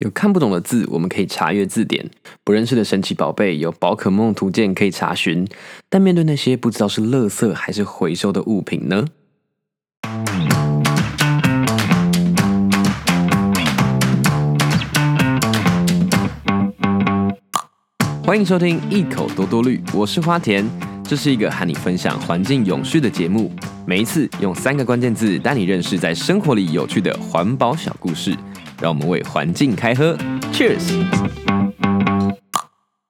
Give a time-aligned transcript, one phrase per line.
[0.00, 2.02] 有看不懂的字，我们可以查阅字典；
[2.42, 5.46] 不认识的神奇宝贝，有宝可梦图鉴可以查询。
[5.90, 9.04] 但面对那些不知道是垃圾还是回收的物品呢？
[18.24, 20.66] 欢迎收听一口多多绿，我是花田，
[21.04, 23.52] 这是一个和你分享环境永续的节目。
[23.84, 28.34] 每一次用三个关键字带你认识在生活里有趣的环保小故事。
[28.80, 30.16] 让我们为环境开喝
[30.54, 30.80] ，Cheers！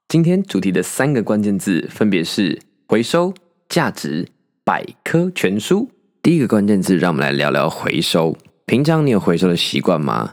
[0.08, 3.32] 今天主题的三个关键字分别是回收、
[3.68, 4.26] 价值、
[4.64, 5.88] 百科全书。
[6.20, 8.36] 第一个关键字，让我们来聊聊回收。
[8.66, 10.32] 平常你有回收的习惯吗？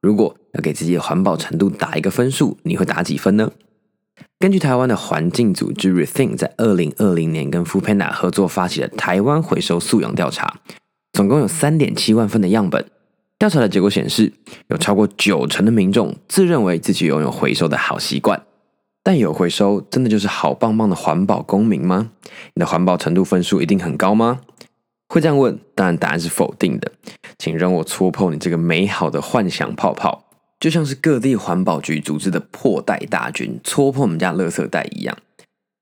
[0.00, 3.52] 如果要给自己的环保程度打一个分数，你会打几分呢？
[4.38, 10.60] 根据台湾的环境组织 Rethink 在二零二零年跟 Foodpanda 合作发起的台湾回收素养调查，
[11.12, 12.86] 总共有三点七万份的样本。
[13.38, 14.32] 调查的结果显示，
[14.66, 18.42] 有超过九成的民众自认为自己拥有回收的好习惯。
[19.04, 22.10] 但有回收真的就是好棒棒的环保公民吗？
[22.54, 24.40] 你的环保程度分数一定很高吗？
[25.08, 26.92] 会这样问，当然答案是否定的。
[27.38, 30.24] 请让我戳破你这个美好的幻想泡泡，
[30.58, 35.16] 就像是各地环保局组织的破袋大军戳破我们家垃圾袋一样。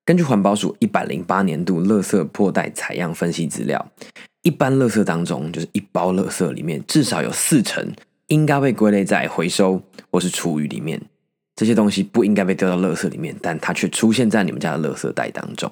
[0.05, 3.91] 根据环保署一百零八年度垃圾破袋采样分析资料。
[4.47, 7.85] 一般垃圾当中，就是一包垃圾里面至少有四成
[8.27, 11.01] 应该被归类在回收或是厨余里面。
[11.53, 15.69] 这些东西不应该被丢到垃圾里面，但它却出现在你们家的垃圾袋当中。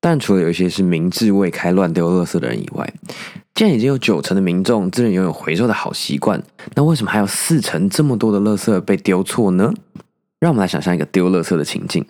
[0.00, 2.92] 但除了有一些是明智未开乱丢垃圾的人以外，
[3.54, 6.42] 既然已经有九成的民众自认拥有回收的好习惯，
[6.74, 9.72] 那为什么还有四成这么多的垃圾被丢错呢？
[10.40, 12.04] 让我们来想象一个丢垃圾的情境。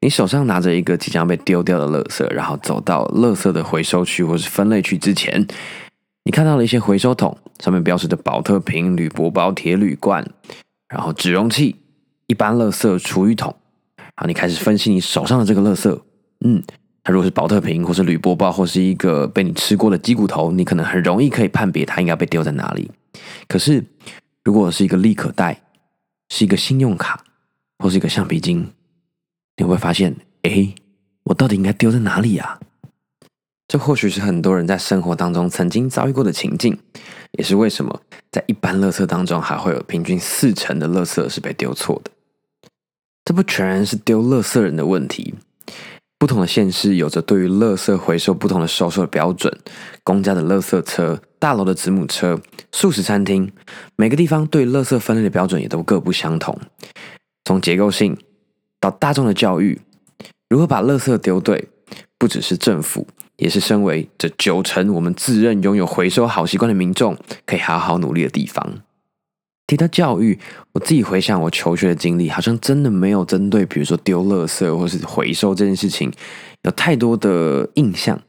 [0.00, 5.46] 你手上拿着一个即将被丢掉的垃圾，然后走到垃圾的回收区或是分类区之前，
[6.24, 10.24] 你看到了一些回收桶，上面标示着宝特瓶、铝箔包、铁铝罐，
[10.88, 11.76] 然后纸容器、
[12.26, 13.54] 一般垃圾、厨余桶。
[13.98, 16.00] 然后你开始分析你手上的这个垃圾，
[16.44, 16.62] 嗯，
[17.02, 22.90] 它如果是宝特瓶或是铝箔包，或是一个被你吃过的鸡骨头，你可能很容易可以判别它应该被丢在哪里。
[23.48, 23.84] 可是，
[24.44, 25.60] 如果是一个立可带，
[26.28, 27.24] 是一个信用卡，
[27.78, 28.66] 或是一个橡皮筋。
[29.56, 30.74] 你会发现，哎，
[31.24, 32.58] 我到底应该丢在哪里呀？
[33.68, 36.78] 这或许是很多人在生活当中曾经遭遇过的情境，
[37.32, 38.00] 也是为什么
[38.30, 42.12] 在一般垃圾当中还会有平均四成的垃圾是被丢错的。
[43.24, 45.34] 这不全然是丢垃圾人的问题，
[46.16, 49.52] 不同的县市有着对于垃圾回收不同的收收的标准，
[50.04, 52.40] 公家的垃圾车、大楼的子母车、
[52.70, 53.50] 素食餐厅，
[53.96, 56.56] 每个地方对垃圾分类的标准也都各不相同，
[57.44, 58.16] 从结构性。
[58.88, 59.80] 到大众的教育，
[60.48, 61.68] 如何把垃圾丢对，
[62.16, 68.80] 不只是政府，也是身为这九成我们自认拥有回收好习惯的民众可以好好努力的地方。
[69.66, 70.38] 提到教育，
[70.74, 76.12] 我自己回想我求学的经历，好像真的没有针对，比如说丢垃圾或是回收这件事情，
[76.62, 78.22] 有太多的印象，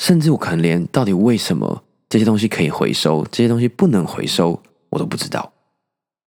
[0.00, 4.60] 甚至我可能连到底为什么这些东西可以回收，这些东西不能回收，
[4.90, 5.53] 我都不知道。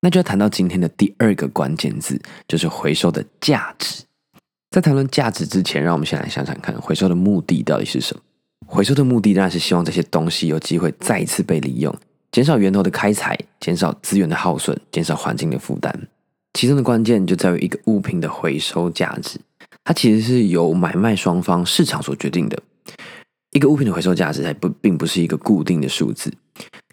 [0.07, 4.06] 那就要谈到今天的第二个关键字，就是回收的价值。
[4.72, 8.23] 在谈论价值之前，让我们先来想想看，回收的目的到底是什么？
[8.66, 11.94] 回收的目的当然是希望这些东西有机会再次被利用，
[12.31, 15.94] 减少源头的开采，减少资源的耗损，减少环境的负担。
[16.53, 19.38] 其中的关键就在于一个物品的回收价值，
[19.84, 22.57] 它其实是由买卖双方市场所决定的。
[23.57, 26.31] 一个物品的回收价值，还不并不是一个固定的数字。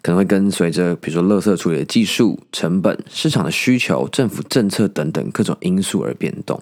[0.01, 6.59] 可能会跟随着，比如说，垃圾处理的技术、成本、市场的需求、政府政策等等各种因素而变动。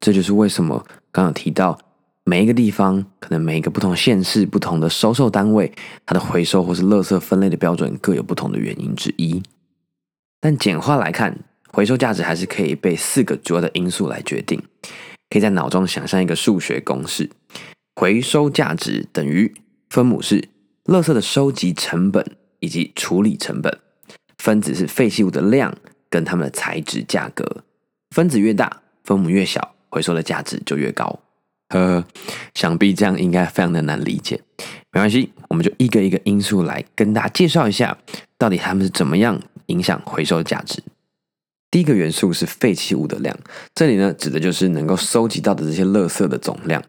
[0.00, 1.78] 这就是为什么刚刚提到，
[2.24, 5.70] 每一个地方，可能每一个不同县市、不同的收受单位，
[6.06, 9.42] 它的回收或是垃圾分类的标准各有不同的原因之一。
[10.40, 11.38] 但简化来看，
[11.70, 14.62] 回收价值还是可以被四个主要的因素来决定。
[15.28, 17.30] 可以在脑中想象一个数学公式：
[17.94, 19.54] 回收价值等于
[19.88, 20.48] 分母是
[20.84, 22.36] 垃圾的收集成本。
[22.64, 23.76] 以及处理成本，
[24.38, 25.76] 分子是废弃物的量
[26.08, 27.64] 跟它们的材质价格，
[28.14, 31.18] 分子越大，分母越小，回收的价值就越高。
[31.70, 32.06] 呵呵，
[32.54, 34.40] 想必这样应该非常的难理解，
[34.92, 37.98] 没关系，我们就一个一个因素来跟大家介绍一下，
[38.38, 40.80] 到底它们是怎么样影响回收的价值。
[41.68, 43.36] 第一个元素是废弃物的量，
[43.74, 46.80] 这里呢指的就是能够收集到的这些垃圾的总量。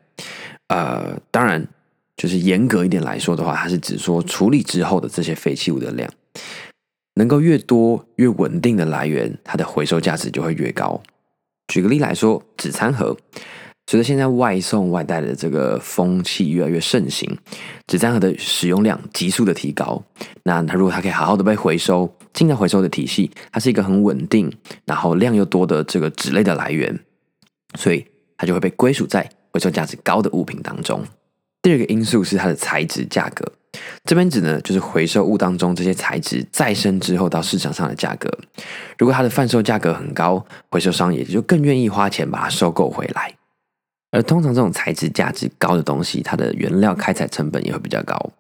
[0.74, 1.68] 呃，当然。
[2.16, 6.08] 就是严格一点来说的话，它是指说处理之后的这些废弃物的量，
[7.16, 11.02] 能够越多越稳定的来源，它的回收价值就会越高。
[11.68, 13.18] 举个例来说，纸餐盒，
[13.88, 17.36] 随着现在外送外带的这个风气越来越盛行，
[17.88, 20.04] 纸餐盒的使用量急速的提高。
[20.44, 24.56] 那它如果它可以好好的被回收，进到回收的体系，它是一个很稳定，
[24.86, 27.00] 然后量又多的这个纸类的来源，
[27.76, 28.06] 所以
[28.38, 31.04] 它就会被归属在回收价值高的物品当中。
[31.62, 33.50] 第二个因素是它的材质价格，
[34.04, 38.30] 这边指呢就是回收物当中这些材质再生之后到市场上的价格。
[38.98, 43.34] 如果它的贩售价格很高，回收商也就更愿意花钱把它收购回来。
[44.12, 48.32] 而通常这种材质价值高的东西，它的原料开采成本也会比较高。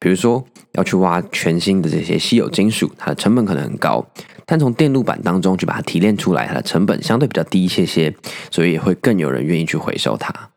[0.00, 4.04] 比如说要去挖全新的这些稀有金属，它的成本可能很高，
[4.46, 8.12] 但从电路板当中去把它提炼出来，它的成本相对比较低一些些，
[8.50, 10.49] 所以也会更有人愿意去回收它。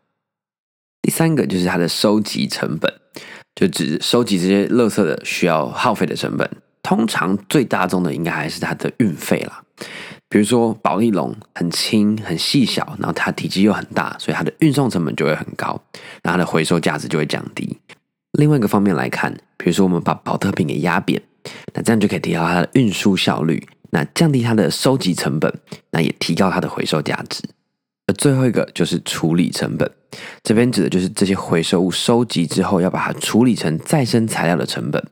[1.04, 2.92] 第三个就是它的收集成本，
[3.54, 6.50] 就指收集这些垃圾的需要耗费的成本，
[6.82, 9.62] 通常最大宗的应该还是它的运费啦。
[10.30, 15.80] 比如说，保丽龙很轻、很细小，然后它体积又很大，所以它的运送成本就会很高，
[16.24, 17.78] 然后它的回收价值就会降低。
[18.32, 21.22] 另外一个方面来看，比如说我们把宝特瓶给压扁，
[21.76, 25.54] 那这样就可以提高它的运输效率，那降低它的收集成本，
[25.92, 27.44] 那也提高它的回收价值。
[28.08, 29.90] 而最后一个就是处理成本，
[30.44, 35.04] 这边指的就是这些回收物收集之后要把它处理成再生材料的成本，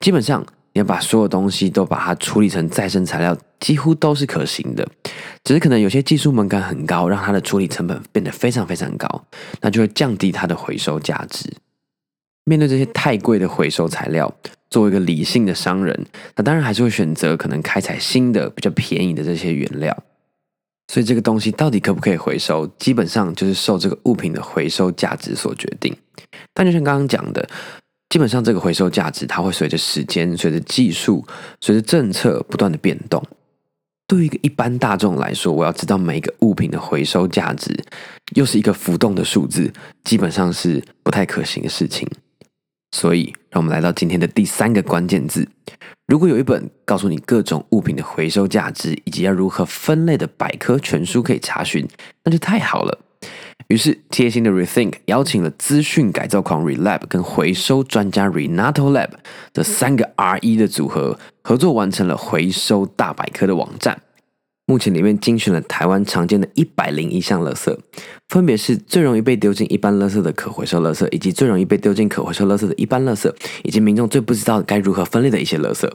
[0.00, 0.44] 基本上。
[0.72, 4.88] 你要把所有东西都把它处理成再生材料，几乎都是可行的，
[5.42, 9.24] 只是可能有些技术门槛很高，让它的处理成本变得非常非常高，
[9.62, 11.52] 那就会降低它的回收价值。
[12.44, 14.32] 面对这些太贵的回收材料，
[14.70, 16.06] 作为一个理性的商人，
[16.36, 20.04] 那当然还是会选择可能开采新的、比较便宜的这些原料。
[20.90, 25.96] 所以这个东西到底可不可以回收，基本上就是受这个物品的回收价值所决定。
[26.52, 27.48] 但就像刚刚讲的。
[28.08, 31.24] 基本上，这个回收价值它会随着时间、随着技术、
[31.60, 33.22] 随着政策不断的变动。
[34.08, 37.72] 对于一个一般大众来说，我要知道每一个物品的回收价值
[38.34, 39.72] 又是一个浮动的数字，
[40.02, 42.04] 基本上是不太可行的事情。
[42.92, 45.48] 所以，让我们来到今天的第三个关键字：
[46.06, 51.86] 如果有一本告诉你各种物品的回收价值以及要如何分类的百科全书可以查询，
[52.24, 52.98] 那就太好了。
[53.68, 59.10] 于是，贴心的 Rethink 邀请了资讯改造狂 Relab 跟回收专家 Renato Lab
[59.52, 64.02] 这三个 R 一的组合，合作完成了回收大百科的网站。
[64.70, 67.76] 目前里面精选了台湾常见的一百零一项垃圾，
[68.28, 73.28] 分别是最容易被丢进一般垃圾的可回收垃圾，以及最容易被丢进可回收垃圾的一般垃圾，
[73.64, 75.90] 以及民众最不知道该如何分类的一些垃圾。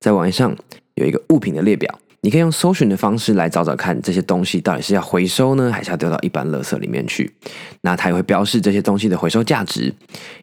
[0.00, 0.56] 在网页上
[0.94, 2.00] 有一个物品的列表。
[2.22, 7.30] 你可以用搜寻的方式来找找看，这些东西到底是要回收呢，还是要丢到一般垃圾里面去？
[7.82, 9.94] 那它也会标示这些东西的回收价值，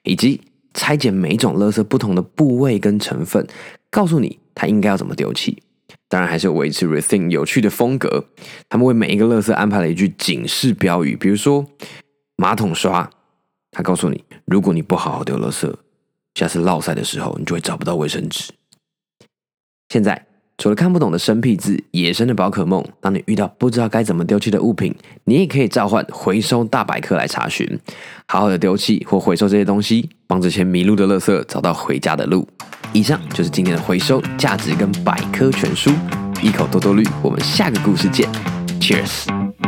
[0.04, 0.42] 以及
[0.76, 3.48] 拆解每种垃圾不同的部位跟成分，
[3.90, 5.64] 告诉你它应该要怎么丢弃。
[6.10, 8.30] 当然，还是维持 Rethink 有趣的风格。
[8.70, 11.66] 他们为每一个乐色安排了一句警示标语，比如说
[12.36, 13.10] 马桶刷，
[13.72, 15.80] 他告诉你，如果你不好好丢乐色，
[16.36, 18.54] 下次落赛的时候，你就会找不到卫生纸。
[19.90, 20.26] 现在。
[20.58, 24.94] 除了看不懂的生僻字、野生的宝可梦，当你遇到不知道该怎么丢弃的物品，
[25.26, 27.80] 你也可以召唤回收大百科来查询，
[28.28, 32.48] 好好的丢弃或回收这些东西，帮这些迷路的垃圾找到回家的路。
[32.92, 35.92] 以上就是今天的回收价值跟百科全书，
[36.42, 38.28] 一口多多绿，我们下个故事见
[38.82, 39.67] ，Cheers。